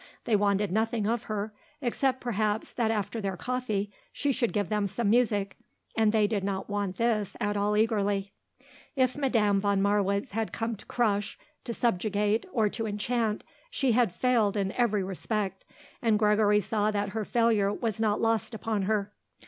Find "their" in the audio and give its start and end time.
3.21-3.37